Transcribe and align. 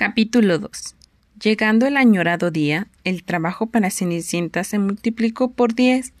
Capítulo 0.00 0.58
2 0.58 0.96
Llegando 1.42 1.86
el 1.86 1.98
añorado 1.98 2.50
día, 2.50 2.86
el 3.04 3.22
trabajo 3.22 3.66
para 3.66 3.90
Cenicienta 3.90 4.64
se 4.64 4.78
multiplicó 4.78 5.50
por 5.52 5.74
diez. 5.74 6.14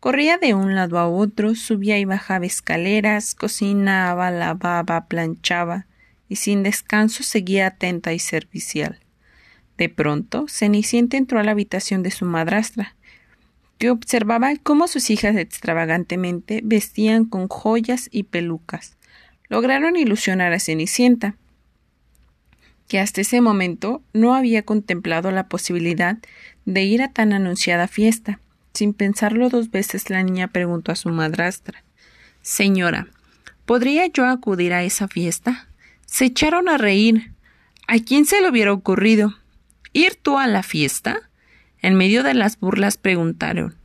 Corría 0.00 0.36
de 0.36 0.52
un 0.52 0.74
lado 0.74 0.98
a 0.98 1.08
otro, 1.08 1.54
subía 1.54 1.98
y 1.98 2.04
bajaba 2.04 2.44
escaleras, 2.44 3.34
cocinaba, 3.34 4.30
lavaba, 4.30 5.06
planchaba, 5.06 5.86
y 6.28 6.36
sin 6.36 6.62
descanso 6.62 7.22
seguía 7.22 7.68
atenta 7.68 8.12
y 8.12 8.18
servicial. 8.18 9.00
De 9.78 9.88
pronto, 9.88 10.44
Cenicienta 10.46 11.16
entró 11.16 11.40
a 11.40 11.42
la 11.42 11.52
habitación 11.52 12.02
de 12.02 12.10
su 12.10 12.26
madrastra, 12.26 12.96
que 13.78 13.88
observaba 13.88 14.52
cómo 14.62 14.88
sus 14.88 15.08
hijas 15.08 15.36
extravagantemente 15.36 16.60
vestían 16.62 17.24
con 17.24 17.48
joyas 17.48 18.10
y 18.12 18.24
pelucas. 18.24 18.98
Lograron 19.48 19.96
ilusionar 19.96 20.52
a 20.52 20.60
Cenicienta, 20.60 21.34
que 22.88 23.00
hasta 23.00 23.20
ese 23.20 23.40
momento 23.40 24.02
no 24.12 24.34
había 24.34 24.62
contemplado 24.62 25.30
la 25.30 25.48
posibilidad 25.48 26.18
de 26.64 26.84
ir 26.84 27.02
a 27.02 27.12
tan 27.12 27.32
anunciada 27.32 27.88
fiesta. 27.88 28.40
Sin 28.74 28.92
pensarlo 28.92 29.48
dos 29.48 29.70
veces, 29.70 30.10
la 30.10 30.22
niña 30.22 30.48
preguntó 30.48 30.92
a 30.92 30.96
su 30.96 31.08
madrastra 31.08 31.82
Señora, 32.42 33.08
¿podría 33.64 34.06
yo 34.06 34.26
acudir 34.26 34.72
a 34.72 34.84
esa 34.84 35.08
fiesta? 35.08 35.68
Se 36.06 36.26
echaron 36.26 36.68
a 36.68 36.78
reír. 36.78 37.32
¿A 37.88 37.98
quién 37.98 38.24
se 38.24 38.40
le 38.40 38.50
hubiera 38.50 38.72
ocurrido? 38.72 39.34
¿Ir 39.92 40.16
tú 40.16 40.38
a 40.38 40.46
la 40.46 40.62
fiesta? 40.62 41.30
En 41.80 41.94
medio 41.94 42.22
de 42.22 42.34
las 42.34 42.58
burlas 42.58 42.96
preguntaron 42.96 43.76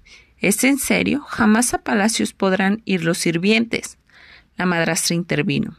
¿Es 0.42 0.64
en 0.64 0.80
serio? 0.80 1.22
Jamás 1.22 1.74
a 1.76 1.84
palacios 1.84 2.34
podrán 2.34 2.82
ir 2.86 3.04
los 3.04 3.20
sirvientes. 3.20 3.98
La 4.58 4.66
madrastra 4.66 5.16
intervino. 5.16 5.78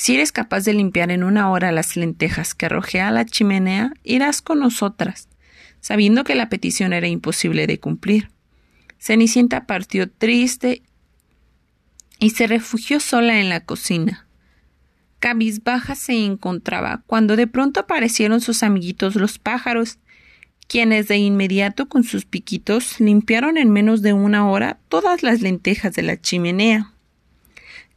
Si 0.00 0.14
eres 0.14 0.30
capaz 0.30 0.64
de 0.64 0.74
limpiar 0.74 1.10
en 1.10 1.24
una 1.24 1.50
hora 1.50 1.72
las 1.72 1.96
lentejas 1.96 2.54
que 2.54 2.66
arrojé 2.66 3.00
a 3.00 3.10
la 3.10 3.24
chimenea, 3.26 3.92
irás 4.04 4.42
con 4.42 4.60
nosotras, 4.60 5.28
sabiendo 5.80 6.22
que 6.22 6.36
la 6.36 6.48
petición 6.48 6.92
era 6.92 7.08
imposible 7.08 7.66
de 7.66 7.80
cumplir. 7.80 8.30
Cenicienta 9.00 9.66
partió 9.66 10.08
triste 10.08 10.82
y 12.20 12.30
se 12.30 12.46
refugió 12.46 13.00
sola 13.00 13.40
en 13.40 13.48
la 13.48 13.64
cocina. 13.64 14.28
Cabizbaja 15.18 15.96
se 15.96 16.24
encontraba 16.24 17.02
cuando 17.08 17.34
de 17.34 17.48
pronto 17.48 17.80
aparecieron 17.80 18.40
sus 18.40 18.62
amiguitos 18.62 19.16
los 19.16 19.40
pájaros, 19.40 19.98
quienes 20.68 21.08
de 21.08 21.16
inmediato 21.16 21.88
con 21.88 22.04
sus 22.04 22.24
piquitos 22.24 23.00
limpiaron 23.00 23.58
en 23.58 23.70
menos 23.70 24.00
de 24.02 24.12
una 24.12 24.48
hora 24.48 24.78
todas 24.88 25.24
las 25.24 25.40
lentejas 25.40 25.92
de 25.94 26.02
la 26.02 26.20
chimenea. 26.20 26.92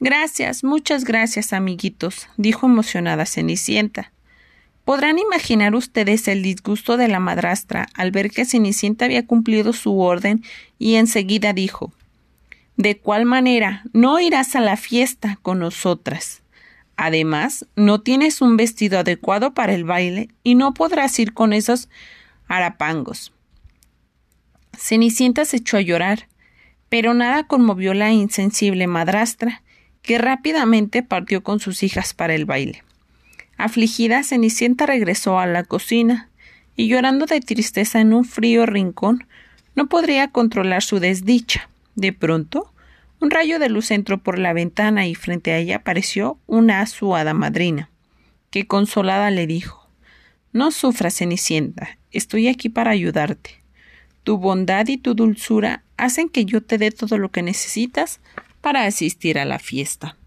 Gracias, 0.03 0.63
muchas 0.63 1.03
gracias, 1.03 1.53
amiguitos, 1.53 2.27
dijo 2.35 2.65
emocionada 2.65 3.27
Cenicienta. 3.27 4.11
Podrán 4.83 5.19
imaginar 5.19 5.75
ustedes 5.75 6.27
el 6.27 6.41
disgusto 6.41 6.97
de 6.97 7.07
la 7.07 7.19
madrastra 7.19 7.87
al 7.93 8.09
ver 8.09 8.31
que 8.31 8.45
Cenicienta 8.45 9.05
había 9.05 9.27
cumplido 9.27 9.73
su 9.73 9.99
orden 9.99 10.43
y 10.79 10.95
enseguida 10.95 11.53
dijo 11.53 11.93
De 12.77 12.97
cuál 12.97 13.25
manera 13.25 13.83
no 13.93 14.19
irás 14.19 14.55
a 14.55 14.59
la 14.59 14.75
fiesta 14.75 15.37
con 15.43 15.59
nosotras. 15.59 16.41
Además, 16.95 17.67
no 17.75 18.01
tienes 18.01 18.41
un 18.41 18.57
vestido 18.57 18.97
adecuado 18.97 19.53
para 19.53 19.75
el 19.75 19.83
baile 19.83 20.29
y 20.41 20.55
no 20.55 20.73
podrás 20.73 21.19
ir 21.19 21.35
con 21.35 21.53
esos 21.53 21.89
harapangos. 22.47 23.33
Cenicienta 24.75 25.45
se 25.45 25.57
echó 25.57 25.77
a 25.77 25.81
llorar, 25.81 26.27
pero 26.89 27.13
nada 27.13 27.45
conmovió 27.45 27.93
la 27.93 28.11
insensible 28.11 28.87
madrastra, 28.87 29.61
que 30.01 30.17
rápidamente 30.17 31.03
partió 31.03 31.43
con 31.43 31.59
sus 31.59 31.83
hijas 31.83 32.13
para 32.13 32.35
el 32.35 32.45
baile. 32.45 32.83
Afligida, 33.57 34.23
Cenicienta 34.23 34.85
regresó 34.85 35.39
a 35.39 35.45
la 35.45 35.63
cocina 35.63 36.29
y 36.75 36.87
llorando 36.87 37.25
de 37.25 37.41
tristeza 37.41 38.01
en 38.01 38.13
un 38.13 38.25
frío 38.25 38.65
rincón, 38.65 39.27
no 39.75 39.87
podría 39.87 40.29
controlar 40.29 40.83
su 40.83 40.99
desdicha. 40.99 41.69
De 41.95 42.13
pronto, 42.13 42.73
un 43.19 43.29
rayo 43.29 43.59
de 43.59 43.69
luz 43.69 43.91
entró 43.91 44.17
por 44.17 44.39
la 44.39 44.53
ventana 44.53 45.05
y 45.05 45.13
frente 45.13 45.51
a 45.51 45.57
ella 45.57 45.77
apareció 45.77 46.39
una 46.47 46.85
suada 46.87 47.33
madrina, 47.33 47.89
que 48.49 48.65
consolada 48.65 49.29
le 49.29 49.45
dijo 49.45 49.87
No 50.53 50.71
sufras, 50.71 51.17
Cenicienta, 51.17 51.99
estoy 52.11 52.47
aquí 52.47 52.69
para 52.69 52.91
ayudarte. 52.91 53.61
Tu 54.23 54.37
bondad 54.37 54.87
y 54.87 54.97
tu 54.97 55.13
dulzura 55.13 55.83
hacen 55.97 56.29
que 56.29 56.45
yo 56.45 56.61
te 56.61 56.77
dé 56.77 56.91
todo 56.91 57.17
lo 57.17 57.29
que 57.29 57.43
necesitas 57.43 58.19
para 58.61 58.85
asistir 58.85 59.37
a 59.39 59.45
la 59.45 59.59
fiesta. 59.59 60.17